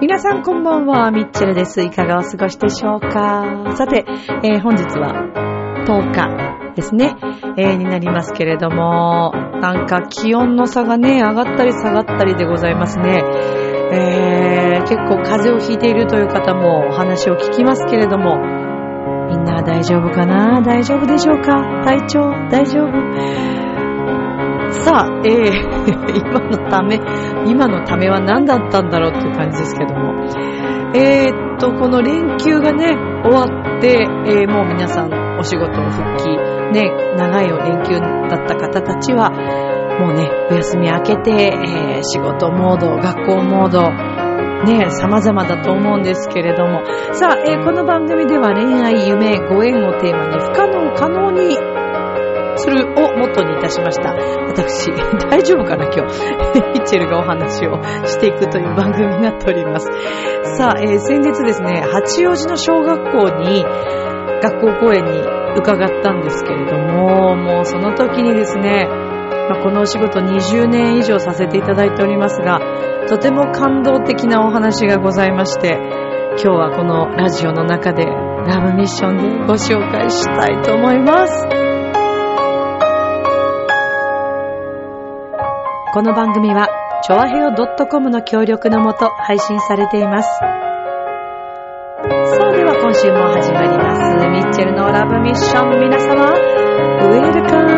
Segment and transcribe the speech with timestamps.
[0.00, 1.82] 皆さんこんばんは、ミッチェルです。
[1.82, 3.74] いかがお過ごしでしょうか？
[3.76, 4.04] さて、
[4.42, 5.12] えー本日は
[5.86, 7.16] 10日ですね、
[7.56, 13.22] えーになりますけれども、なんか気温の差がね、上がったり下がったりでございますね。
[13.92, 18.36] えー結構風邪をひいているという方もお話を聞きますけれども、
[19.28, 20.62] みんな大丈夫かな？
[20.62, 21.82] 大丈夫でしょうか？
[21.84, 22.20] 体調？
[22.50, 22.92] 大丈夫？
[24.70, 25.50] さあ、えー
[26.16, 27.00] 今のため、
[27.46, 30.14] 今のためは何だったんだろうっていう感じですけども。
[30.94, 33.44] えーっと、この連休がね、終わ
[33.76, 36.38] って、えーもう皆さんお仕事を復帰、
[36.72, 39.30] ね、長いお連休だった方たちは、
[39.98, 43.82] もうね、お休み明けて、えー仕事モード、学校モード、
[44.64, 46.84] ね、様々だと思うんですけれども。
[47.12, 51.56] さあ、えーこの番組では恋愛、夢、ご縁をテーマに不可能可能に
[52.58, 54.14] するをモットーにいたしました。
[54.14, 54.92] 私、
[55.30, 56.22] 大丈夫かな今日。
[56.74, 59.88] ミッチェルがお話をしていくという番組になっております。
[60.56, 63.64] さあ、えー先日ですね、八王子の小学校に、
[64.42, 68.86] 学校公演に伺ったんですけれども、もうその時にですね、
[69.48, 72.60] まあこのお仕事20年以上させていただいておりますが、
[73.08, 75.78] とても感動的なお話がございまして、
[76.32, 81.46] 今日はこのラジオの中でラブミッションでご紹介したいと思います。
[85.94, 86.68] この番組は、
[87.02, 87.50] ちょわへよ
[87.90, 90.67] .com の協力のもと配信されています。
[92.88, 94.00] 今週も始まります。
[94.30, 95.78] ミッチェルのラブミッション。
[95.78, 97.68] 皆様、ウェルカム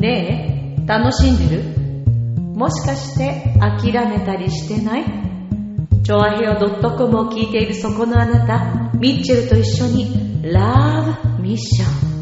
[0.00, 1.62] ねえ、楽しんでる？
[2.54, 5.04] もしかして諦めたりしてない？
[6.02, 12.15] チョアヘオ .com を聞いているそこのあなた、ミッチェルと一緒に、ラブミッション。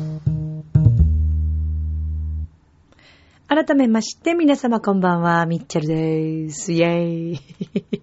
[3.47, 6.72] 改めまして、皆様こんばんは、ミッチェルです。
[6.72, 8.03] イェーイ。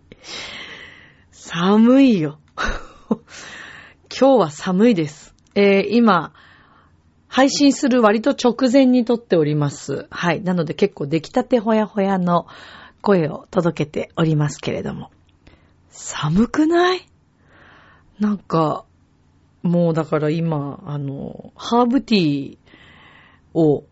[1.32, 2.40] 寒いよ。
[4.08, 5.34] 今日は寒いです。
[5.56, 6.34] えー今、
[7.28, 10.08] 配信する割と直前に撮っております。
[10.12, 10.42] はい。
[10.42, 12.46] なので結構出来たてほやほやの
[13.02, 15.10] 声を届けておりますけれども。
[15.90, 17.10] 寒くない？
[18.20, 18.86] なんか、
[19.64, 22.58] もうだから今、あの、ハーブティー
[23.60, 23.86] を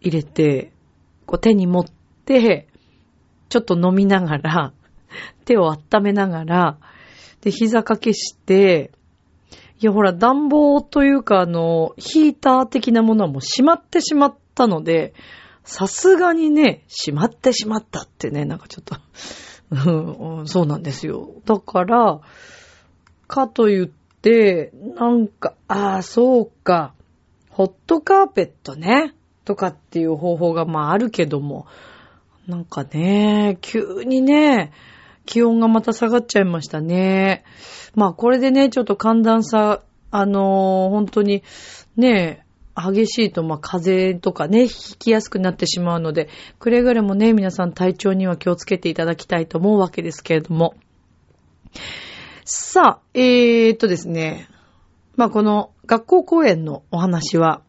[0.00, 0.72] 入れて、
[1.26, 1.84] こう手に持っ
[2.24, 2.68] て、
[3.48, 4.72] ちょっと飲みながら、
[5.44, 6.78] 手を温めながら、
[7.40, 8.90] で、膝掛けして、
[9.80, 15.14] いや、ほら、暖房というか、あの、ヒーター的なものはもう閉まってしまったので、
[15.62, 18.96] さすがにね、閉まってしまったってね、なんかちょっと、
[20.46, 21.28] そうなんですよ。
[21.44, 22.20] だから、
[23.28, 26.94] かと言って、なんか、ああ、そうか、
[27.50, 29.14] ホットカーペットね、
[29.48, 31.66] とかっていう方法がまああるけども、
[32.46, 34.72] なんかね、急にね、
[35.24, 37.44] 気温がまた下がっちゃいましたね。
[37.94, 41.42] まあこれでね、ちょっと寒暖差、あのー本当に
[41.96, 42.44] ね、
[42.76, 46.28] 激しいと、まあ風邪とかね、引きやすくなってしまうので、
[46.58, 50.74] くれぐれもね、皆さん体調には気をつけていただきたいと思うわけですけれども。
[52.44, 54.46] さあ、えーっとですね、
[55.16, 57.62] まあこの学校公演のお話は、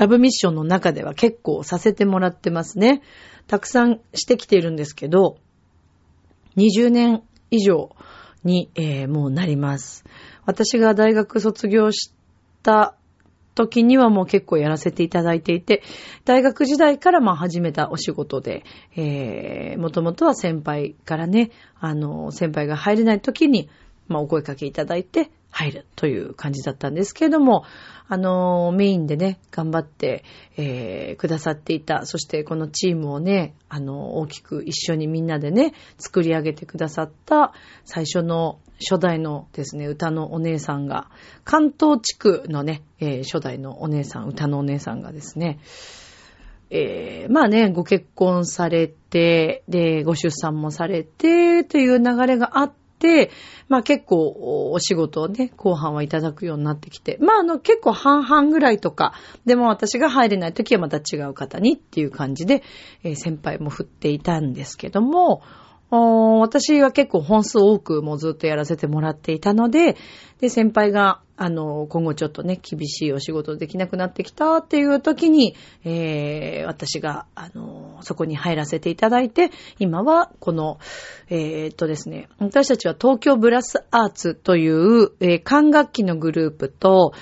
[0.00, 3.02] ラブミッションの中では結構させてもらってますね。
[3.46, 5.36] たくさんしてきているんですけど、
[6.56, 7.94] 20年以上
[8.42, 10.06] に、えーもうなります。
[10.46, 12.14] 私が大学卒業し
[12.62, 12.94] た
[13.54, 15.82] 時にはもう結構やらせていただいていて、
[16.24, 18.64] 大学時代からまあ始めたお仕事で、
[18.96, 23.68] えー、もともとは先輩からね、あの、先輩が入れない時に、
[24.08, 27.64] まあお声かけいただいて入るという感じだったんですけれども、
[28.08, 30.24] あの、メインでね、頑張って、
[30.56, 37.52] えー、くださっていた、そしてこのチームをね、あの、大きく一緒にみんなでね、作り上げてくださった
[37.84, 41.08] 最初の初代のですね、歌のお姉さんが、
[41.44, 45.58] 関東地区のね、えー初代のお姉さん、歌のお姉さんがですね、
[46.70, 52.80] えーまあね、ご結婚されて、で、ご出産もされて、という流れがあって、
[53.68, 59.14] まあ結構お仕事をね、後半はいただくようになってきて、まああの結構半々ぐらいとか、
[59.44, 62.62] でも私が入れない時はまた違う方にっていう感じで、
[63.02, 65.42] えー先輩も振っていたんですけども、
[65.90, 69.96] 私は結構本数多くもうずっとやらせてもらっていたので、
[70.40, 75.54] で、先輩が、あの、今後ちょっとね、厳しいお仕事できなくなってきたっていう時に、
[75.84, 80.78] えー、私が、あの、そこに入らせていただいて、今は、この、
[81.28, 87.12] えー、っとですね、私たちは東京ブラスアーツという、えー、管楽器のグループと、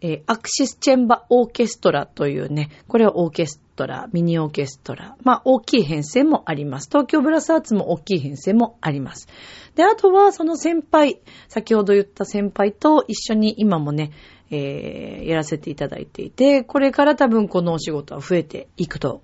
[0.00, 5.16] えー、アクシスチェンバオーケストラというね、これはオーケストラ、ミニオーケストラ。
[5.22, 6.88] まあ、大きい編成もあります。
[6.88, 9.28] 東京ブラスアーツも大きい編成もあります。
[9.74, 14.12] で、あとはその先輩、先ほど言った先輩と一緒に今もね、
[14.50, 19.22] えー、やらせていただいていて、これから多分このお仕事は増えていくと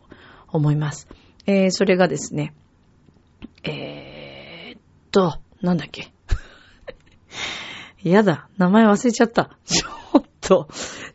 [0.48, 1.08] 思います。
[1.46, 2.54] えー、それがですね、
[3.62, 4.80] えー、っ
[5.10, 6.12] と、なんだっけ。
[8.02, 9.56] やだ、名前忘れちゃった。
[10.44, 10.68] と。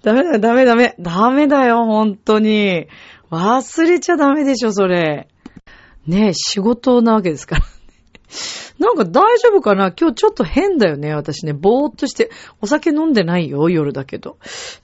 [0.03, 0.95] ダメだよ、ダメダメ。
[0.99, 2.87] ダメだよ、本当に。
[3.31, 5.27] 忘れちゃダメでしょ、それ。
[6.07, 7.65] ねえ、仕事なわけですから。
[8.79, 9.91] なんか大丈夫かな？
[9.91, 11.53] 今日ちょっと変だよね、私ね。
[11.53, 12.31] ぼーっとして。
[12.61, 14.37] お酒飲んでないよ、夜だけど。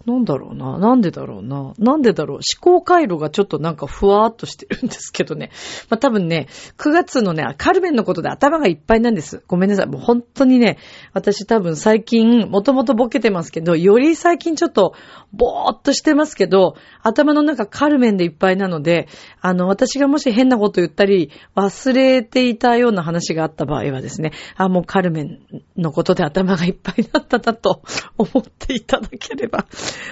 [0.05, 0.77] なんだろうな？
[0.77, 1.73] なんでだろうな？
[1.79, 2.39] なんでだろう？
[2.39, 5.51] 思考回路がちょっとなんかふわーっとしてるんですけどね。
[5.89, 6.47] まあ、多分ね、
[6.77, 9.43] 9月のね、カルメンのことで頭がいっぱいなんです。
[9.47, 9.87] ごめんなさい。
[9.87, 10.77] もう本当にね、
[11.13, 14.93] 私多分最近、もともとボケてますけど、より最近ちょっと
[15.31, 19.07] ぼーっとしてますけど、頭の中カルメンでいっぱいなので、
[19.39, 25.39] あの、私がもし変なこと言ったり、忘れていたような話があった場合はですね、あ、もうカルメン
[25.77, 27.81] のことで頭がいっぱいになったなと
[28.17, 29.65] 思っていただければ、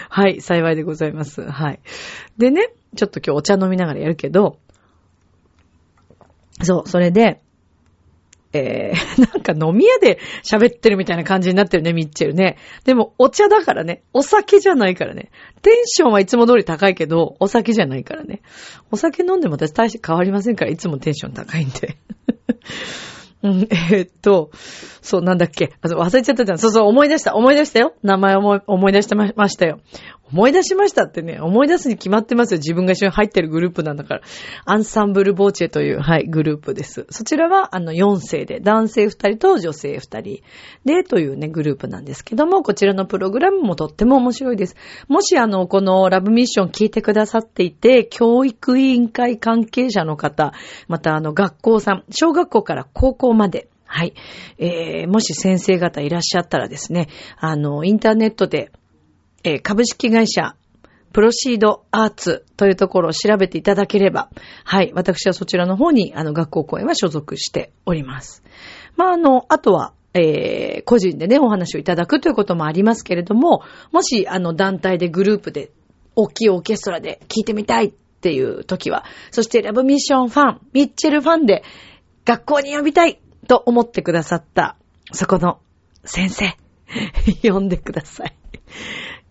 [0.10, 1.42] はい、幸いでございます。
[1.42, 1.80] はい。
[2.38, 4.58] でね、ちょっと今日お茶飲みながらやるけど、
[6.62, 7.42] そう、それで、
[8.54, 12.58] えー、 なんか飲み屋で喋ってるみたいな感じになってるね、ミッチェルね。
[12.86, 14.04] でも、お茶だからね。
[14.14, 15.32] お酒じゃないからね。
[15.62, 18.42] テンションはいつも通り高いけど、お酒じゃないからね。
[18.92, 21.98] お酒飲んでも私大して変わりませんから、いつもテンション高いんで。
[23.44, 24.52] うん、えー、っと、
[25.02, 25.74] そう、なんだっけ。
[25.84, 26.60] 忘れちゃったじゃん。
[26.60, 27.36] そうそう、思い出した。
[27.36, 27.94] 思い出したよ。
[28.02, 29.82] 名前思い、思い出してましたよ。
[30.32, 32.58] 思い出しましたってね、思い出すに決まってますよ。
[32.58, 34.22] 自分が一緒に入ってるグループなんだから。
[34.66, 37.06] アンサンブルボーチェという、はい、グループです。
[37.10, 40.44] そちらは、あの、4世で、男性2人と女性2人
[40.86, 44.76] で、というね、グループなんですけども、こちらのプログラムもとっても面白いです。
[45.08, 50.54] もし、あの、このラブミッション聞いてくださっていて、教育委員会関係者の方、
[50.88, 54.14] また、あの、学校さん、小学校から高校まで、はい。
[54.58, 58.72] えー、もし先生方いらっしゃったらですね、あの、インターネットで、
[59.44, 60.56] えー、株式会社、
[61.12, 64.30] プロシードアーツというところを調べていただければ、
[64.64, 68.44] はい、私はそちらの方に、あの、学校公演は所属しております。
[68.96, 73.62] まあ、あの、あとは、えー、個人でね、お話をいただくということもありますけれども、
[73.92, 75.72] もし、あの、団体でグループで、
[76.16, 81.64] 大きいオーケストラで聴いてみたいっていう時は、そしてラブミッションファン、ミッチェルファンで、
[82.26, 84.78] 学校に呼びたいと思ってくださった、
[85.12, 85.60] そこの
[86.06, 86.58] 先生、
[87.48, 88.36] 呼んでください。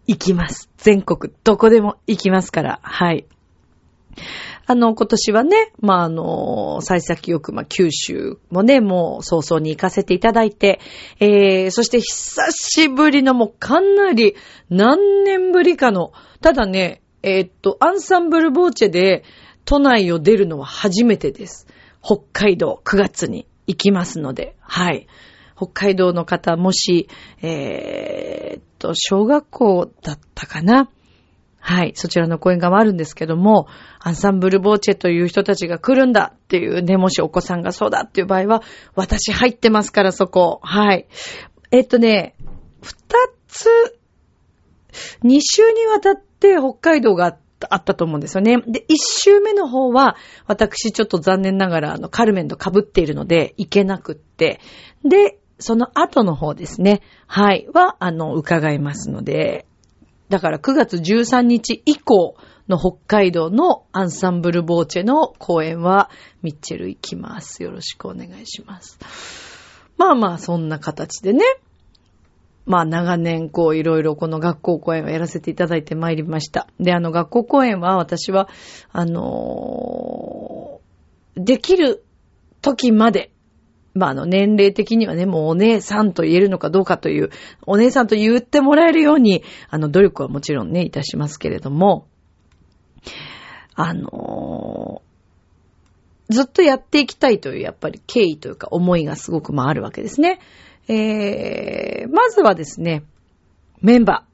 [0.06, 0.68] 行きます。
[0.78, 3.26] 全国、どこでも行きますから、はい。
[4.66, 10.80] あの、今年はね、まあ、あの、幸先よく、まあ、九州もね、もう早々に行かせていただいて、
[11.18, 14.36] えー、そして久しぶりのもうかなり
[14.70, 19.24] 何年ぶりかの、ただね、えー、っと、アンサンブルボーチェで
[19.64, 21.66] 都内を出るのは初めてです。
[22.02, 25.06] 北海道9月に行きますので、はい。
[25.62, 27.08] 北海道の方、もし、
[27.40, 30.88] えー、っと、小学校だったかな？
[31.60, 31.92] はい。
[31.94, 33.68] そちらの講演があるんですけども、
[34.00, 38.62] アンサンブルボーチェという人たちが来るんだっていうね、もしお子さんがそうだっていう場合は、
[38.96, 40.58] 私入ってますから、そこ。
[40.64, 41.06] はい。
[41.70, 42.34] えっとね、
[42.82, 42.94] 二
[43.46, 43.68] つ、
[45.22, 47.38] 二週にわたって北海道があ
[47.70, 48.60] あったと思うんですよね。
[48.66, 50.16] で、一周目の方は、
[50.48, 54.58] 私ちょっと残念ながら、あの、カルメンと被っているので、行けなくって。
[55.04, 57.00] で、その後の方ですね。
[57.26, 57.66] はい。
[57.72, 59.64] は、あの、伺いますので、
[60.28, 62.36] だから9月13日以降
[62.68, 66.10] の北海道のアンサンブルボーチェの公演は、
[66.42, 67.62] ミッチェル行きます。
[67.62, 68.98] よろしくお願いします。
[69.96, 71.44] まあまあ、そんな形でね。
[72.64, 76.68] まあ長年こういろいろこの学校公演をやらせていただいてまいりました。
[76.78, 78.48] で、あの学校公演は私は、
[78.92, 82.04] あのー、できる
[82.60, 83.31] 時まで
[83.94, 87.30] まあ、あの、年齢的にはね、もうお姉さんと言えるのかどうかという、
[87.66, 92.06] お姉さんと言ってもらえるように、あの、努力はもちろんね、いたしますけれども、
[93.74, 100.40] あのー、ずっとやっていきたいという、やっぱり経緯というか思いがすごくまああるわけですね。
[100.88, 103.04] えー、まずはですね、
[103.80, 104.24] メンバ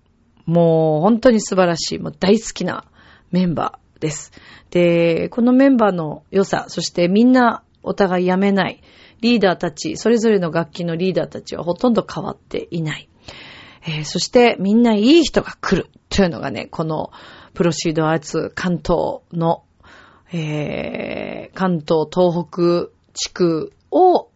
[0.47, 0.51] ー。
[0.51, 2.85] もう本当に素晴らしい、もう大好きな
[3.33, 4.33] メンバーです。
[4.71, 8.81] で、このメンバーの良さ、そしてみんなお互いやめない、
[9.21, 13.09] リーダーたち、それぞれの楽器のリーダーたちはほとんど変わっていない。
[13.83, 17.11] えー、そしてみんないい人が来るというのがね、この
[17.55, 19.65] プロシードアーツ関東の、
[20.33, 24.29] えー、関東東北地区を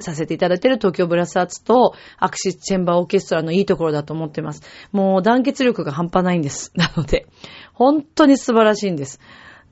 [0.00, 4.62] させていただいている東京ブラスアーツとアクシスチェンバーオーケストラのいいところだと思っています。
[4.92, 6.72] もう団結力が半端ないんです。
[6.74, 7.26] なので、
[7.72, 9.20] 本当に素晴らしいんです。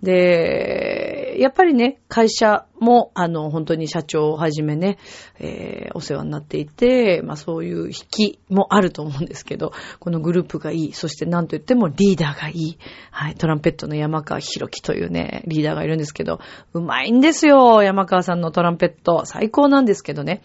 [0.02, 4.98] で、やっぱりね、会社も、あの、本当に社長をはじめね、
[5.38, 12.78] えー、お世話になっていて、まあそういう引きもあると思うんですけど、このグループがいい、そして何と言ってもリーダーがいい、
[13.12, 16.40] はい、トランペットの山川博樹というね、リーダーがいるんですけど、
[16.74, 19.24] うまいんですよ、山川さんのトランペット。
[19.24, 20.42] 最高なんですけどね。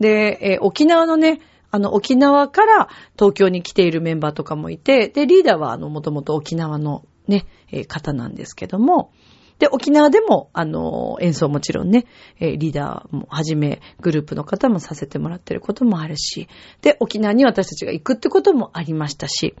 [0.00, 2.88] で、えー、沖縄のね、あの、沖縄から
[3.18, 9.12] 東京に来ているメンバーとかもいて、で、リーダーは、あの、もともと沖縄のね、えー、方なんですけども、
[9.58, 12.06] で、沖縄でも、あの、演奏もちろんね、
[12.38, 16.48] え、リーダーもはじめ、グループの方もさせてもらってることもあるし、
[16.80, 19.56] で、沖縄に私たちが行くってこともありましたし、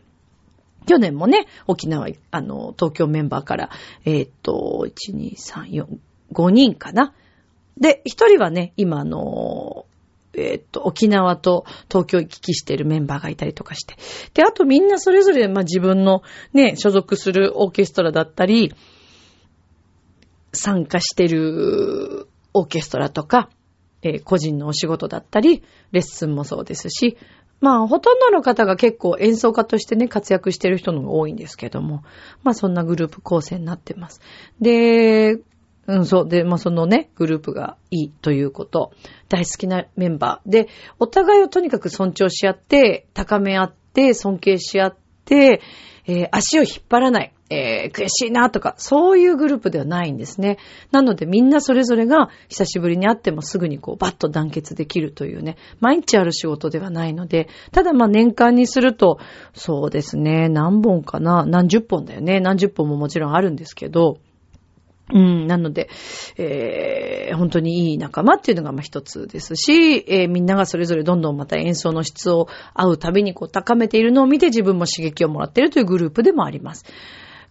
[0.86, 3.70] 去年もね、沖縄、あの、東京メンバーから、
[4.04, 5.86] えー、っと、1、2、3、4、
[6.32, 7.12] 5人かな。
[7.76, 9.86] で、1人はね、今、あの、
[10.38, 13.96] えっと、沖縄と東京行き来しているメンバーがいたりとかして。
[14.34, 18.74] で、あとみんなそれぞれ、まあ、自分のね、所属するオーケストラだったり、
[20.52, 23.50] 参加してるオーケストラとか、
[24.02, 27.18] えー、個人のお仕事だったり、レッスンもそうですし、
[27.60, 32.04] まあ、ほとんどの方が結構演奏家としてね、活躍してる人のが多いんですけども、
[32.44, 34.20] まあそんなグループ構成になってます。
[34.60, 35.38] で、
[35.88, 36.28] うん、そう。
[36.28, 38.92] で、まあ、そのね、グループがいいということ。
[39.30, 40.50] 大好きなメンバー。
[40.50, 40.68] で、
[40.98, 45.62] お互いをとにかく尊重し合って、高め合って、尊敬し合って、
[46.06, 47.32] えー、足を引っ張らない。
[47.50, 50.58] えー、悔しいなとか、そういうグループではないんですね。
[50.90, 59.18] なのでみんなそれぞれが久しぶりに会ってもすぐにこうバッと団結できるというね、毎日ある仕事ではないので、ただまあ年間にすると、
[59.54, 64.18] そうですね、何本かな、何十本だよね、何十本ももちろんあるんですけど、
[65.12, 65.88] うん、なので、
[66.36, 76.84] えー、本当にいい仲間っていうのがまあ一つですし、えー、みんながそれぞれどんどんまた演奏の質を合うたびにこう高めているのを見て自分も刺激をもらっているというグループでもあります。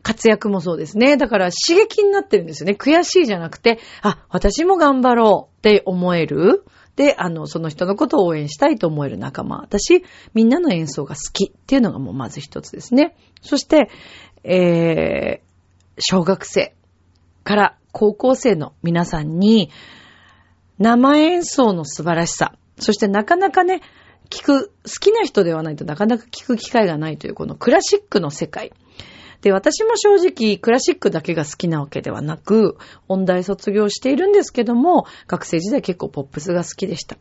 [0.04, 1.18] 活躍もそうですね。
[1.18, 2.78] だから刺激になってるんですよね。
[2.80, 6.64] 悔しいじゃなくて、あ、私も頑張ろうって思える。
[6.96, 9.58] で、あの、その人のことを応援したいと思える仲間。
[9.58, 13.16] 私、みんなの演奏が好きっていうのがもうまず一つですね。
[13.42, 13.90] そして、
[14.44, 16.74] えー、小学生。
[17.48, 19.72] から高校生の皆さんに
[20.80, 23.82] 生演奏の素晴らしさ、そしてなかなかね、
[24.30, 28.74] 聞く、好きな人ではないとなかなか聞く機会がないというこのクラシックの世界。
[29.42, 32.78] で、私も正直クラシックだけが好きなわけではなく、
[33.08, 37.18] 音大卒業しているんですけども、学生時代結構ポップスが好きでした。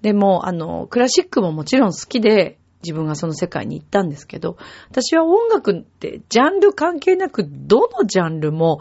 [0.00, 4.56] でも、あの、クラシックももちろん好きで、自分がその世界に行ったんですけど、
[4.88, 8.80] 私は音楽ってジャンル関係なく、どのジャンルも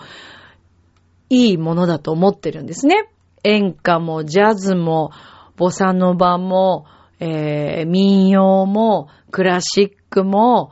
[1.30, 3.10] いいものだと思ってるんですね。
[3.44, 5.12] 演歌もジャズも
[5.56, 6.86] ボサノバも、
[7.20, 10.72] えー、民謡もクラシックも、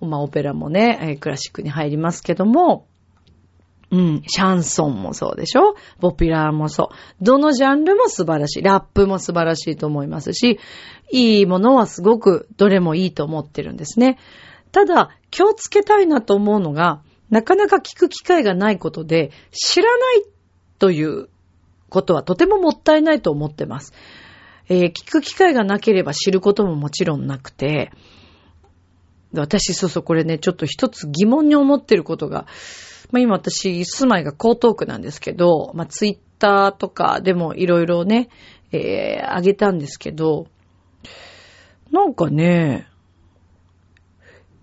[0.00, 2.86] まあオペラもね、えー、クラシックに入りますけども、
[3.90, 5.76] うん、シャンソンもそうでしょ？
[6.00, 7.24] ポピュラーもそう。
[7.24, 8.62] どのジャンルも素晴らしい。
[8.62, 10.58] ラップも素晴らしいと思いますし、
[11.12, 14.18] いいものはすごくどれもいいと思ってるんですね。
[14.72, 20.24] ただ、気をつけたいなと思うのが、なかなか聞く機会がないことで、知らない
[20.78, 21.28] という
[21.88, 23.92] ことはとてももったいないと思ってます。
[24.68, 27.92] えー、聞く機会がなければ知ることももちろんなくて、
[29.34, 32.46] 私、そうそう、これね、ちょっと一つ疑問に思ってることが、
[33.10, 38.28] まあ今私、住まいが江東区なんですけど、まあツイッターとかでもいろいろね、
[38.72, 40.46] えー、あげたんですけど、
[41.90, 42.88] なんかね、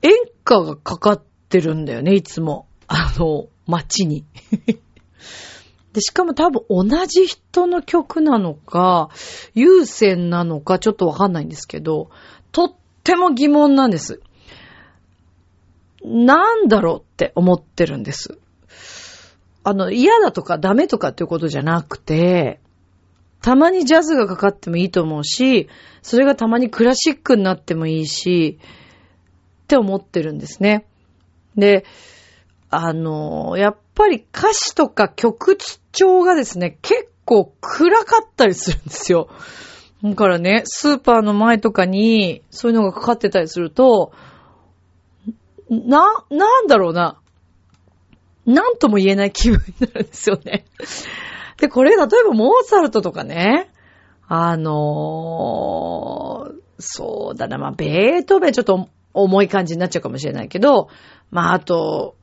[0.01, 0.12] 演
[0.46, 2.65] 歌がかかっってるんだよね、いつも。
[2.88, 4.24] あの、街に。
[5.91, 9.10] で、しかも多分同じ人の曲なのか、
[9.53, 12.10] 優先なのかちょっとわかんないんですけど、
[12.53, 14.22] とっても疑問なんです。
[16.05, 18.39] なんだろうって思ってるんです。
[19.65, 22.62] あの、嫌だとかダメとかっていうことじゃなくて、
[23.41, 25.67] たまにジャズがかかってもいいと思うし、
[26.01, 28.60] それがたまにクラシックになってもいいし、
[29.63, 30.86] って思ってるんですね。
[31.55, 31.86] で、
[32.70, 35.58] あの、やっぱり歌詞とか曲
[35.91, 39.29] 調がですね、結構暗かったりするんですよ。
[40.03, 44.13] だからね、スーパーの前とかに、そういうのがかかってたりすると、
[45.70, 47.20] な、なんだろうな。
[48.46, 50.65] なんとも言えない気分になるんですよね。
[51.58, 53.70] で、これ、例えばモーツァルトとかね、
[54.27, 60.89] あのー、そうだな、まあ、ベートーベンちょっと重い感じになっちゃうかもしれないけど、
[61.30, 62.15] まあ、あと、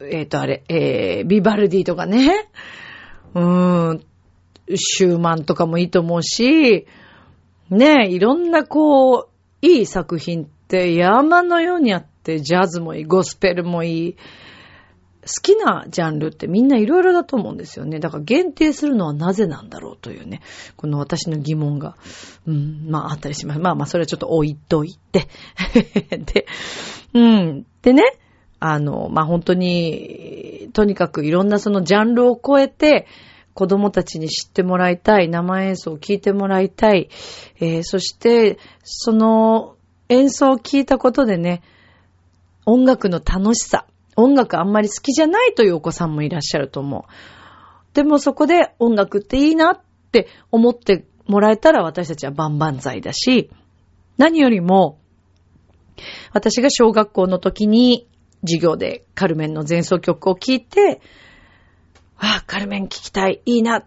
[0.00, 2.48] えっ、ー、と、あれ、えー、ビバルディとかね、
[3.34, 4.04] うーん、
[4.74, 6.86] シューマンとかもいいと思うし、
[7.70, 9.28] ねいろんなこう、
[9.62, 14.16] いい作品って山のようにあって、ジャズもいい、ゴスペルもいい、
[15.22, 18.00] 好きなジャンルってみんないろいろだと思うんですよね。
[18.00, 20.40] だから限定するのはなぜなんだろうというね、
[20.76, 21.96] この私の疑問が、
[22.46, 23.60] うん、まああったりします。
[23.60, 25.28] まあまあそれはちょっと置いといて。
[26.32, 26.46] で、
[27.12, 27.66] うん。
[27.82, 28.02] でね、
[28.60, 33.06] あの、まあ本当に、とにかくいろんなそのジャンルを超えて、
[33.52, 37.10] 子供たちに知ってもらいたい、生演奏を聴いてもらいたい、
[37.58, 39.76] えー、そして、その
[40.08, 41.62] 演奏を聴いたことでね、
[42.64, 43.86] 音楽の楽しさ、
[44.22, 47.02] 音楽あんまり好きじゃないというお子さんもいらっしゃると思う。
[47.94, 49.80] でもそこで音楽っていいなっ
[50.12, 53.50] て思ってもらえたら私たちは万々歳だし、
[54.16, 54.98] 何よりも、
[56.32, 58.06] 私が小学校の時に
[58.42, 61.00] 授業でカルメンの前奏曲を聴いて、
[62.18, 63.84] ああ、カルメン聴きたい、いいなっ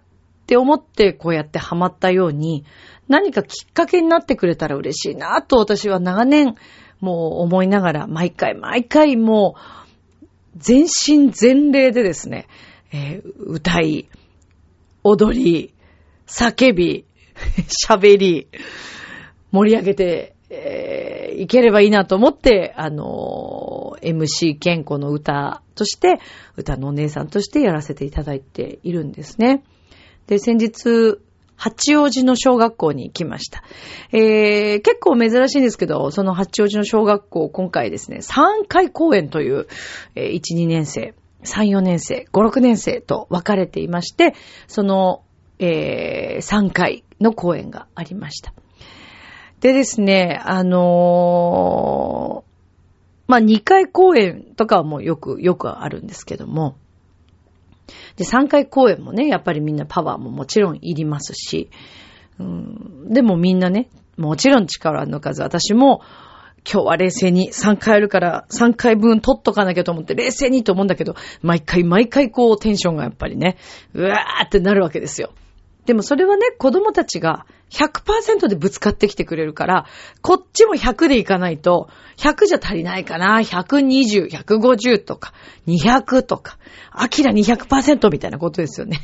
[0.48, 2.66] て思ってこうやってハマったように、
[3.08, 6.56] 何かきっかけになってくれたら嬉しいなと私は長年
[7.00, 9.83] もう思いながら毎回毎回もう
[10.56, 12.48] 全身全霊でですね、
[12.92, 14.08] えー、歌い、
[15.04, 15.74] 踊り、
[16.28, 17.06] 叫び、
[17.88, 18.48] 喋り、
[19.52, 26.20] 盛り上げて、えー、いければいいなと思って、あのー、MC 健康の歌として、
[26.56, 29.64] 歌のお姉さんとしてやらせていただいているんですね。
[30.28, 31.20] で、先日、
[31.64, 33.64] 八王子の小学校に来ました。
[34.12, 39.68] えー、結構珍しいんですけど、その八王子の小学校、今回ですね、3回公演という、
[40.16, 41.14] えー、1、2年生、
[41.46, 44.36] 3、4年生、5、6年生と分かれていまして、
[44.68, 45.24] その、
[45.58, 48.54] えー、3回の公演がありました。
[49.62, 56.76] でですね、あのー、まあ、2回公演とかはもうよく、よくあるんですけども、
[58.16, 61.70] で、3回公演もね、やっぱりみんなパワーももちろんいりますし、
[62.40, 66.02] うん、でもみんなね、もちろん力抜かず、私も、
[66.66, 73.58] 今日は冷静に3回あるから3回分取っとかなきゃと思って冷静にと思うんだけど、毎回毎回こうテンションがやっぱりね、
[73.94, 75.34] うわーってなるわけですよ。
[75.86, 79.86] でもそれはね、子供たちが100%でぶつかってきてくれるから、
[80.22, 85.34] こっちも100でいかないと、100じゃ足りないかな、120、150とか、
[85.68, 86.58] 200とか、
[86.92, 89.00] アキラ200%みたいなことですよね。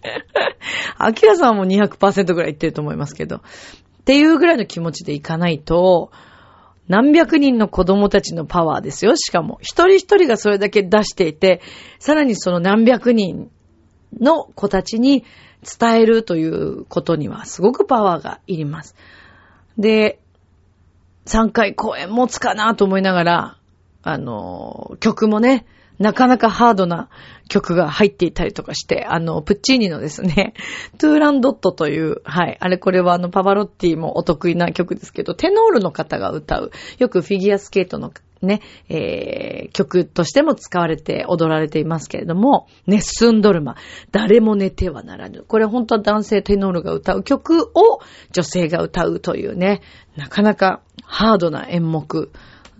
[0.98, 3.36] アキラさんも200%ぐらい言ってると思いますけど。
[3.36, 3.40] っ
[4.04, 6.10] ていうぐらいの気持ちでいかないと、
[6.88, 9.16] 何百人の子供たちのパワーですよ。
[9.16, 11.60] しかも、一人一人がそれだけ出していて、
[11.98, 13.50] さらにその何百人
[14.20, 15.24] の子たちに
[15.62, 18.94] 伝えるということにはすごくパワーがいります。
[19.78, 20.20] で、
[21.26, 23.58] 3回公演持つかなと思いながら、
[24.02, 25.66] あの、曲もね、
[25.98, 27.08] なかなかハードな
[27.48, 30.54] 曲が入っていたりとかして、あの、プッチーニのですね、
[30.98, 43.76] トゥーランドットという、はい、あれこれはあの、パバロッティもお得意な曲ですけど、テノールの方が歌う、よくフィギュアスケートのね、えー、曲としても使われて踊られていますけれども、ネッスンドルマ、
[44.12, 45.44] 誰も寝てはならぬ。
[45.46, 48.00] これ本当は男性テノールが歌う曲を
[48.32, 49.80] 女性が歌うというね、
[50.16, 52.30] なかなかハードな演目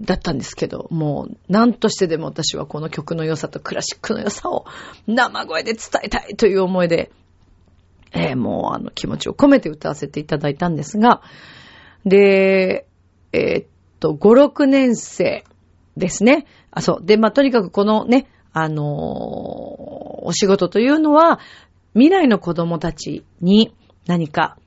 [0.00, 4.66] だったんですけど、もう何としてでも私はこの曲の良さとクラシックの良さを
[5.06, 7.10] 生声で伝えたいという思いで、
[8.12, 11.22] えー、もうあの気持ちを込めて歌わせていただいたんですが、
[12.04, 12.86] で、
[13.32, 13.66] えー、
[14.00, 15.44] と、5、6年生
[15.96, 16.46] ですね。
[16.70, 17.04] あ、そう。
[17.04, 21.40] で、まあ、とにかくこのね、あのー、お仕事というのは、
[21.94, 23.74] 未来の子供たちに
[24.06, 24.59] 何か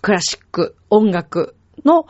[0.00, 2.06] クラシック、音楽の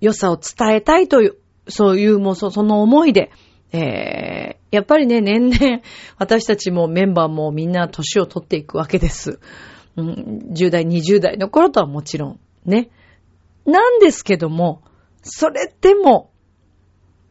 [0.00, 1.36] 良さを伝えたいという、
[1.68, 3.30] そういうもうその思いで、
[3.72, 5.80] えー、やっぱりね、年々
[6.18, 9.38] 私たちもメンバーもみんな年を取っていくわけです。
[9.96, 12.90] うん、10代、20代の頃とはもちろんね。
[13.64, 14.82] なんですけども、
[15.22, 16.30] それでも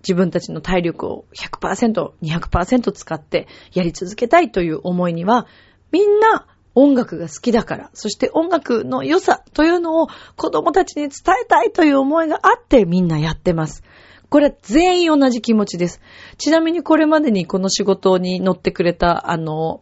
[0.02, 5.48] 自分たちの体力を100%、200%使ってやり続けたいという思いには、
[5.92, 11.12] みんな音楽が好きだから、そして音楽の良さというのを子供たちに伝
[11.44, 13.84] えたいという思いがあってみんなやってます。
[14.30, 16.00] これは全員同じ気持ちです。
[16.38, 19.82] ちなみにこれまでにこの仕事に乗ってくれた、あの、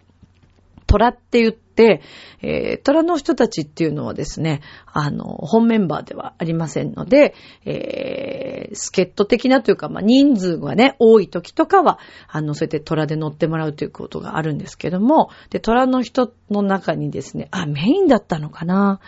[0.89, 2.01] 虎って言って、
[2.41, 18.99] えー、虎の人たちっていうのはですね、あの、本メンバーではありませんので、えー、助っ人的なというか、まあ、人数がね、多い時とかは、あの、そうやって虎で乗ってもらうということがあるんですけども、で、虎の人の中にですね、あ、メインだったのかな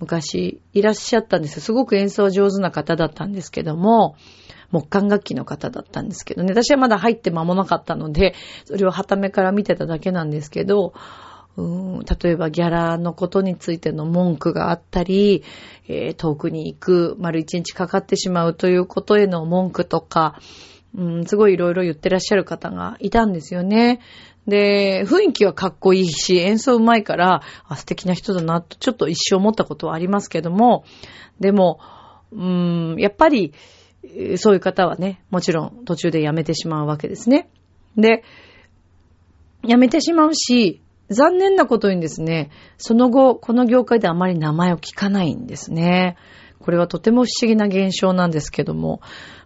[0.00, 1.62] 昔いらっしゃったんですよ。
[1.62, 4.16] すごく演奏上手な方だったんですけども、
[4.70, 6.52] 木管楽器の方だったんですけどね。
[6.52, 10.92] 私はまだ入って間もなかったので、それを旗目から見てただけなんですけど、
[11.56, 15.42] うん例えばギャラのことについての文句があったり、
[15.88, 20.38] えー、遠くに行く、丸一日かかってしまうということへの文句とか、
[20.94, 24.00] うん、すごいいろいろ言ってらっしゃる方がいたんですよね。
[24.46, 30.84] で、雰囲気はかっこいいし、演奏うまいから、あ、素敵な人だな、とちょっと一生思ったことはありますけども、
[31.40, 31.80] でも、
[32.32, 33.52] うん、やっぱり、
[34.36, 37.48] そういう方はね、もちろん途中で辞めてしまうわけですね。
[37.96, 38.22] で、
[39.66, 46.16] 辞めてしまうし、残念なことにですね、その後、この業界であまり名前を聞かないんですね。
[46.58, 49.00] これはとても不思議な現象なんですけども、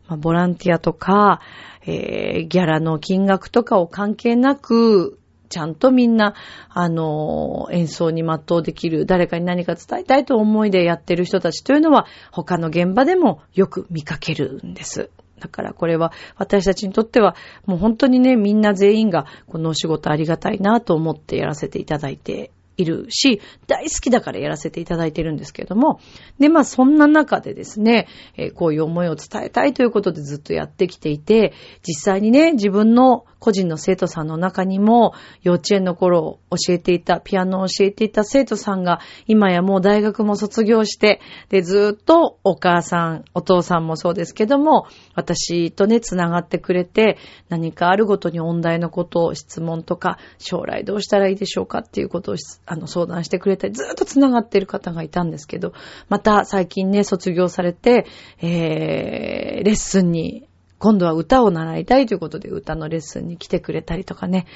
[0.08, 1.40] まあ、ボランティアとか、
[1.86, 5.18] えー、ギャラの金額とかを関係なく、
[5.50, 6.34] ちゃんとみんな、
[6.68, 15.10] あの、演奏に全うできる、誰かに何か伝えたいと思いでやってる人たちというのは、他の現場でもよく見かけるんです。
[15.40, 17.34] だからこれは私たちにとっては
[17.66, 26.00] もう本当にね、みんな全員がこのお仕事ありがたいなと思ってやらせていただいているし、大好きだからやらせていただいてるんですけども、
[26.38, 31.52] で、まあそんな中でですね、えー、こういう思いを伝えたいということでずっとやってきていて、
[31.86, 47.16] 実際にね、自分の個人の生徒さんの中にも、幼稚園の頃教えていた、ピアノを教えていた生徒さんが、今やもう大学も卒業して、で、ずっとお母さん、お父さんもそうですけども、私とね、つながってくれて、
[47.48, 52.36] 何かあるごとに音大のことを質問とか、将来どうしたらいいでしょうかっていうことを
[52.72, 55.72] あの相談してくれたり、ずっと繋がっている方がいたんですけど、
[56.08, 58.06] また最近ね、卒業されて、
[58.40, 60.46] えー、レッスンに
[60.78, 64.46] 今度は歌を習いたいということで歌のレッスンに来てくれたりとかね。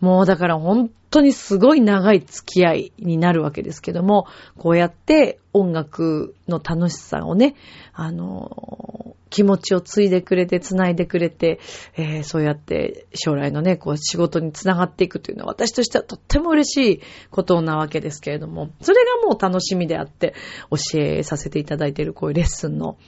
[0.00, 7.54] もうだから本当にすごい長い付き合いになるわけですけども、こうやって音楽の楽しさをね、
[7.92, 11.60] あの、気持ちを継いでくれて、繋いでくれて、
[11.96, 20.34] えー、そうやって将来のね、こう仕事に繋がっていくというのは私としてはとっても嬉しいことなわけですけれども、それがもう楽しみであって
[20.70, 22.98] 教えさせていただいているこういうレッスンの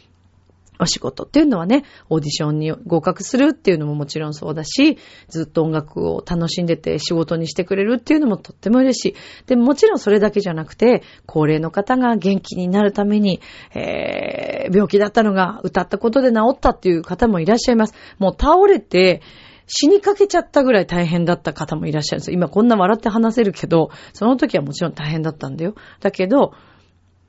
[0.82, 9.16] お仕事っていうのはね、オーディションに合格するっていうのももちろんそうだし、ずっと音楽を楽しんでて仕事にしてくれるっていうのもとっても嬉しい。
[9.46, 13.40] でももちろんそれだけじゃなくて、高齢の方が元気になるために、
[13.74, 17.94] えー、病気だったのが歌ったことで治ったっていう方もいらっしゃいます。
[18.18, 19.22] もう倒れて、
[19.66, 22.34] 死にかけちゃったぐらい大変だった方もいらっしゃるんですよ。
[22.34, 25.74] 今こんな笑って話せるけど、その時はもちろん大変だったんだよ。
[26.00, 26.52] だけど、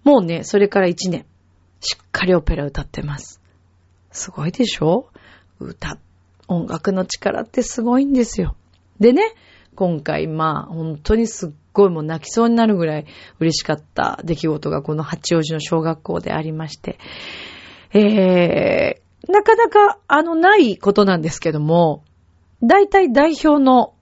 [0.04, 1.26] もうね、それから1年、
[1.80, 3.43] しっかりオペラ歌ってます。
[4.14, 5.10] すごいでしょ？
[5.60, 5.98] 歌、
[6.48, 8.56] 音楽の力ってすごいんですよ。
[9.00, 9.34] でね、
[9.76, 13.06] 今回まあ本当にすっごいもう泣きそうになるぐらい
[13.40, 17.00] 嬉しかった出来事がこの八王子の小学校でありまして、
[17.92, 22.04] えー、なかなかあのないことなんですけども、
[22.62, 23.94] 大体代表の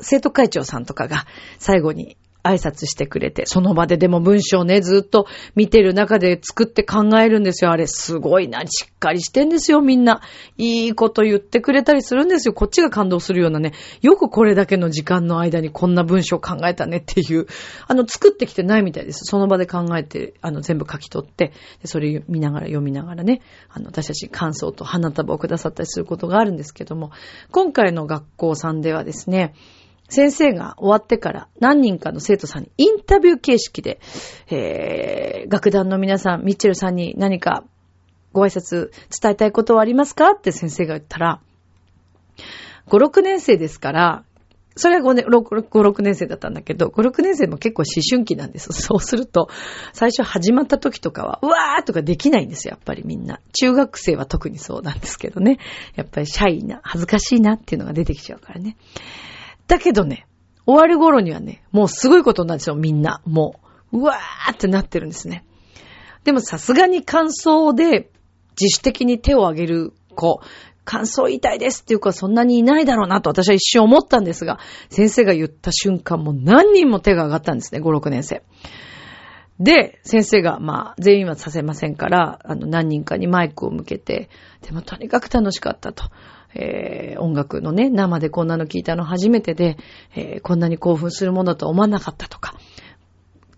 [0.00, 1.26] 生徒会長さんとかが
[1.58, 2.16] 最後に
[2.46, 7.72] 挨拶してくれて、その場ででも文章ね、ずっと見てる中で作って考えるんですよ。
[7.72, 10.20] あれ、すごいな、しっかりしてんですよ、みんな。
[10.56, 12.54] いいこと言ってくれたりするんですよ。
[12.54, 13.72] こっちが感動するようなね。
[14.00, 17.46] よくこれだけの時間の間にこんな文章考えたねっていう、
[17.88, 19.20] あの、作ってきてないみたいです。
[19.24, 21.52] その場で考えて、あの、全部書き取って、
[21.84, 27.10] それ見ながら読みながらね、あの、私たち感想と花束をくださったりすることがあるんですけども、
[27.50, 29.54] 今回の学校さんではですね、
[30.08, 34.00] 先生が終わってから何人かの生徒さんにインタビュー形式で、
[34.50, 37.64] えー、楽団の皆さん、ミッチェルさんに何か
[38.32, 38.90] ご挨拶
[39.20, 40.32] 伝えたいことはありますか？
[40.32, 41.40] って先生が言ったら、
[42.88, 44.24] 5、6年生ですから、
[44.76, 48.72] それは5年、6、5、6年生だったんだけど、5、6年生も結構思春期なんです。
[48.76, 49.48] そうすると、
[49.94, 53.40] 最初始まった時とかは、うわーとかできないんですよ、やっぱりみんな。
[53.58, 55.58] 中学生は特にそうなんですけどね。
[55.94, 58.76] やっぱりシャイな、恥ずかしいなっていうのが出てきちゃうからね。
[59.66, 60.26] だけどね、
[60.66, 63.22] 終わる頃にはね、もうすごいことなんですよ、みんな。
[63.24, 63.60] も
[63.92, 65.44] う、うわーってなってるんですね。
[66.24, 68.10] でもさすがに感想で
[68.60, 70.40] 自主的に手を挙げる子、
[70.84, 78.42] 感想言いたいですっていう子はそんなにいないだろうなと私は一瞬思ったんですが、先生が言った瞬間もう何人も手が上がったんですね、5、6年生。
[79.58, 84.28] で、先生が、まあ、全員はさせませんから、あの、何人かにマイクを向けて、
[84.62, 86.04] でもとにかく楽しかったと。
[86.58, 89.76] えー、音楽のね、生でこんなの聞いたの初めてで、
[90.14, 92.54] えー、こんなに興奮するものだと思わなかったとか、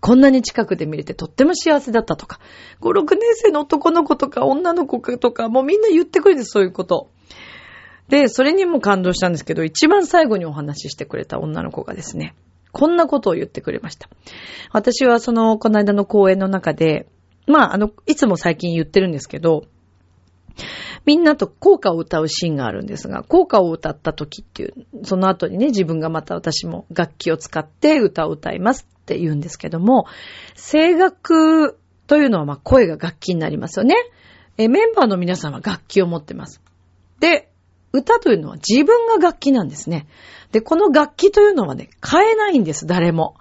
[0.01, 2.39] こんなに近くで見れてとっても幸せだったとか、
[2.81, 7.09] 5、6年生の男の子とか女の子とか、もうみんな言ってくれてそういうこと。
[8.07, 12.35] で、それにも感動したんですけど、一番最後にお話ししてくれた女の子がですね、
[12.71, 14.09] こんなことを言ってくれました。
[14.71, 17.07] 私はその、この間の講演の中で、
[17.47, 19.63] まあ、あの、いつも最近言ってるんですけど、
[21.05, 30.05] みんなと効果を歌うシーンがあるんですが、効果を歌った時っていう、その後にね、自分がまた私も楽器を使って歌を歌いますって言うんですけども、
[30.55, 33.95] 声楽というのはまあ声が楽器になりますよね。
[34.57, 36.61] えメンバーの皆さんは楽器を持ってます。
[37.19, 37.49] で、
[37.91, 40.07] 歌というのは自分が楽器なんですね。
[40.51, 43.35] で、この楽器というのはね、変えないんです、誰も。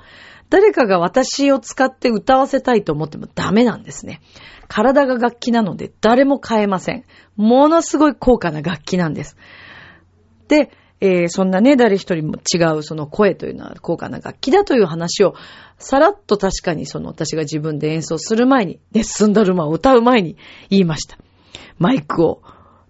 [0.51, 4.21] 誰かが私を使って歌わせたいと思ってもダメなんですね。
[4.69, 7.05] 体が楽器なので誰も変えません。
[7.37, 9.37] ものすごい高価な楽器なんです。
[10.49, 15.35] で、えー、そんなね、誰一人も違うその声というのは高価な楽器だという話を、
[15.79, 20.37] さらっと確かにその私が自分で演奏する前に、ね、スンダルマを歌う前に
[20.71, 21.17] 言いました。
[21.79, 22.43] マイクを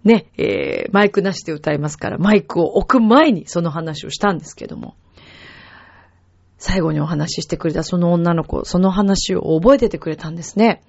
[0.03, 4.95] ね、えー、マイクなしで歌いますから、マイクを置く前にその話をしたんですけども、
[6.57, 10.81] 最後にお話ししてくれたその女の子、その話を覚えててくれたんですね。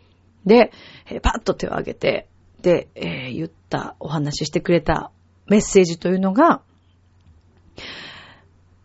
[0.47, 0.73] で、
[1.07, 2.29] えー、パッと手を挙げて、
[2.63, 5.11] で、えー、言った、お話ししてくれた
[5.47, 6.63] メッセージというのが、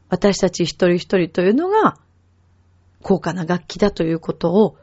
[0.09, 1.97] 私たち一人一人というのが、
[3.01, 4.77] 高価な楽器だということを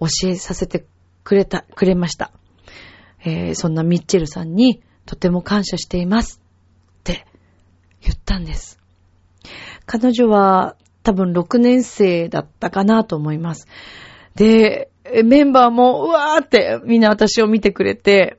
[0.00, 0.86] 教えさせて
[1.24, 2.32] くれた、くれました。
[3.24, 6.40] えー、そんなミッチェルさんにとても感謝しています
[7.00, 7.26] って
[8.00, 8.78] 言ったんです。
[9.86, 13.66] 彼女は多分6年生だったかなと思います。
[14.34, 14.90] で、
[15.24, 18.38] メンバーもうわーってみんな私を見てくれて、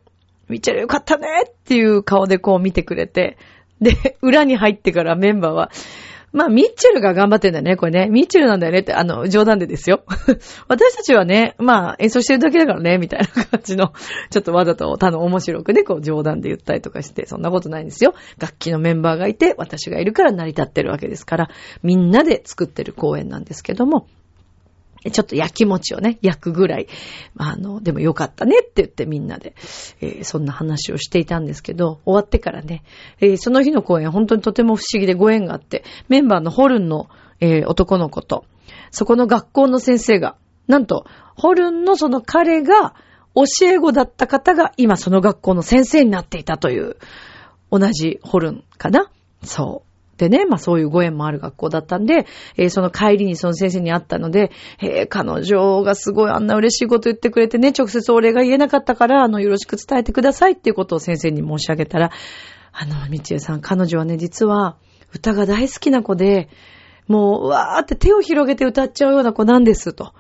[0.50, 3.38] ミッチェルよかったねっていう顔でこう見てくれて、
[3.82, 5.72] で、 裏に入ってからメンバーは、
[6.34, 8.08] まあ、ミッチェルが頑張ってんだよね、これね。
[8.10, 10.04] ミッチェルなんだよねって、あの、冗談でですよ。
[10.70, 13.92] 私たちはね、まあ、演奏してるだけだからね、みたいな感じの、
[14.32, 18.14] ちょっとわざと、たの面白くね、こう、冗談で言ったりとかして、そんなことないんですよ。
[18.40, 21.50] 楽器のメンバーがいて、私がいるから成り立ってるわけですから、
[21.84, 24.08] みんなで作ってる公演なんですけども、
[25.10, 26.88] ちょっと焼き餅をね、焼くぐらい、
[27.38, 29.56] あの、でもよかったねって言ってみんなで、
[30.02, 32.84] えー、そんな話をしていたんですけど、終わってからね、
[33.20, 37.10] えー、その日の公演本当にとても不思議でご縁があって、メンバーのホルンの、
[37.40, 38.46] えー、男の子と、
[38.92, 40.36] そこの学校の先生が、
[40.68, 42.94] なんと、ホルンのその彼が
[43.34, 46.98] 教え子だった方が今その学校の先生になっていたという、
[47.72, 49.10] 同じホルンかな
[49.44, 49.91] そう。
[50.22, 62.12] でね、まあそういうご縁もある学校だったんで、えー、その帰りにその先生に会ったので、えー、彼女がすごいあんな嬉しいこと言ってくれてね、直接お礼が言えなかったから、あの、よろしく伝えてくださいっていうことを先生に申し上げたら、
[62.72, 64.78] あの、みちえさん、彼女はね、実は
[65.12, 66.50] 歌が大好きな子で、
[67.08, 70.14] もう、うわーって手を広げて歌っちゃうような子なんですと。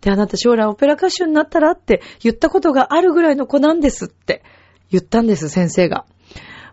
[0.00, 4.42] で、あなた将来オペラ歌手になったらって言ったことがあるぐらいの子なんですって
[4.90, 6.04] 言ったんです、先生が。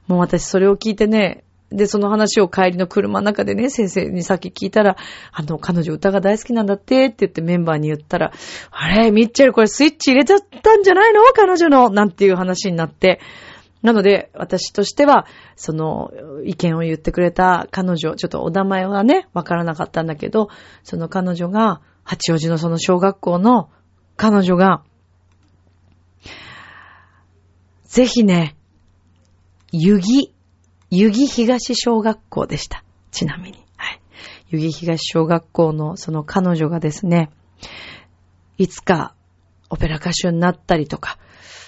[0.08, 4.98] もう私それを聞いてね、で、その話を帰りの車の中でね、先生にさっき聞いたら、
[5.32, 8.34] あの、彼女歌が大好きなんだってって言ってメンバーに言ったら、
[8.72, 11.22] あれ、ミッチェルこれスイッチ入れちゃったんじゃないの？
[11.34, 13.22] 彼女のなんていう話になって、
[13.82, 16.12] なので、私としては、その、
[16.46, 20.50] 意見を言ってくれた彼女、ちょっとお名前はね、わからなかったんだけど、
[20.84, 23.70] その彼女が、八王子のその小学校の
[24.18, 24.84] 彼女が、
[27.86, 28.56] ぜひね、
[29.72, 30.31] 湯木
[30.92, 32.84] 湯木東小学校でした。
[33.12, 33.66] ちなみに。
[33.78, 34.02] はい。
[34.50, 37.32] 湯木東小学校のその彼女がですね、
[38.58, 39.16] いつか
[39.70, 41.18] オペラ歌手になったりとか、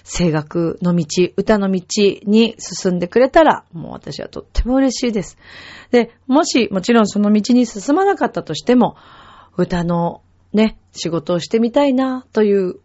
[0.04, 1.06] 声楽の道、
[1.38, 1.82] 歌の道
[2.26, 5.38] に進んでくれたら、もう私はとっても嬉しいです。
[5.92, 8.98] で、もし、もちろんその道に進まなかったとしても、
[9.56, 12.80] 歌のね、仕事をしてみたいなという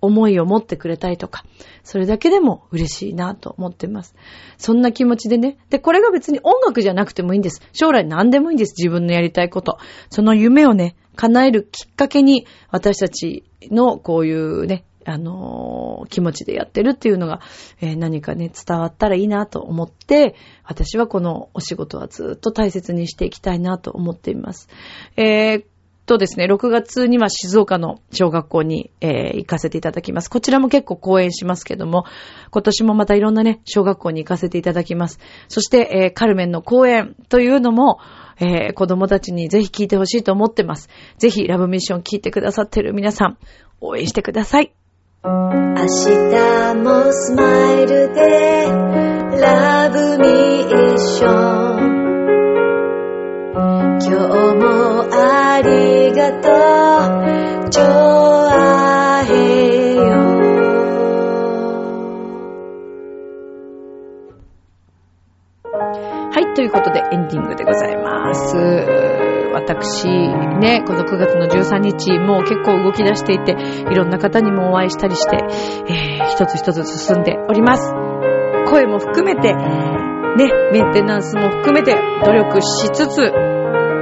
[0.00, 1.44] 思いを持ってくれたりとか、
[1.82, 4.14] それだけでも嬉しいなと思ってます。
[4.58, 5.58] そんな気持ちでね。
[5.70, 7.62] で、これが別に音楽じゃなくてもいいんです。
[7.72, 8.74] 将来何でもいいんです。
[8.76, 9.78] 自分のやりたいこと。
[10.10, 17.40] その夢をね、叶えるきっかけに、私たちのこういうね、あのー、気持ちでやってるっていうのが、
[17.80, 24.68] えー、何かね、伝わったらいいなと思って、私はこのお仕事はずっと大切にしていきたいなと思っています。
[25.16, 25.64] えー
[26.06, 30.30] とですね、6月には静岡の小学校に、えー、行かせていただきます。
[30.30, 32.04] こちらも結構講演しますけども、
[32.50, 35.18] 今年もまたいろんなね、小学校に行かせていただきます。
[35.48, 37.98] そして、えー、カルメンの講演というのも、
[38.38, 40.88] えー、子供たちにぜひ聞いてほしいと思ってます。
[41.18, 43.38] ぜひ、ラブミッション聞いてくださってる皆さん、
[43.80, 44.72] 応援してください。
[45.24, 45.32] 明
[45.82, 48.66] 日もスマイルで
[49.40, 52.05] ラブミーション
[53.56, 56.50] 今日もありがと
[57.64, 57.84] うちょ
[58.50, 60.02] あへよ
[66.32, 68.56] はい、ということでエンディングでございます。
[69.54, 73.56] 私、ね、この9月の13日、もう結構動き出していて、
[73.90, 75.38] いろんな方にもお会いしたりして、
[75.88, 77.90] えー、一つ一つ進んでおります。
[78.68, 79.54] 声も含めて、
[80.36, 81.94] ね、メンテナンスも含めて
[82.24, 83.32] 努力しつつ、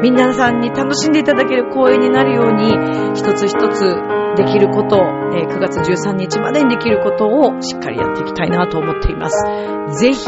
[0.03, 3.97] 皆さんに楽しんでいただける公演になるように、一つ一つ
[4.37, 5.01] できることを、
[5.35, 9.47] え9月13日までにできることをしっかりやっていきたいなと思っています。
[9.99, 10.25] ぜひ、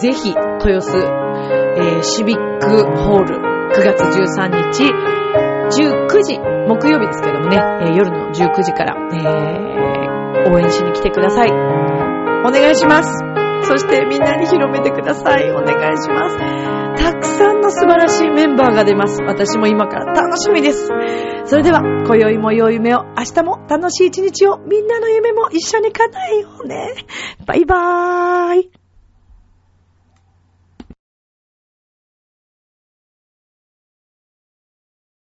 [0.00, 4.84] ぜひ、豊洲、えーシビックホール9月13日
[5.82, 9.78] 19時、木曜日ですけどもね、えー夜の19時から、えー
[10.50, 11.50] 応援しに来てください。
[11.50, 13.37] お願いします。
[13.62, 15.50] そしてみんなに広めてください。
[15.50, 16.68] お願いします。
[17.02, 19.22] たくさんの素晴らしいメンバーが出ます。
[19.22, 20.88] 私も今から楽しみです。
[21.44, 26.94] それでは、今宵も良い夢を、明日も楽しい一日を、みんなの夢も一緒に叶えようね。
[27.46, 28.87] バイバーイ。